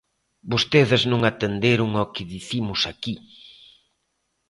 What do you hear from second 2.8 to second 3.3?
aquí.